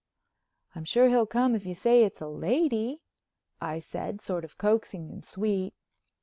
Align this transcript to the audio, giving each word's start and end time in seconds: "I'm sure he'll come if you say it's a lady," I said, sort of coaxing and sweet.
"I'm 0.73 0.83
sure 0.83 1.09
he'll 1.09 1.27
come 1.27 1.53
if 1.53 1.63
you 1.63 1.75
say 1.75 2.03
it's 2.03 2.21
a 2.21 2.27
lady," 2.27 3.01
I 3.61 3.77
said, 3.77 4.19
sort 4.19 4.43
of 4.43 4.57
coaxing 4.57 5.11
and 5.11 5.23
sweet. 5.23 5.75